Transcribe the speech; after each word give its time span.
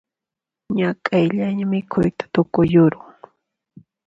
Ñak'ayllaña 0.77 1.65
mikhuyta 1.71 2.23
tukuyuruni 2.33 2.99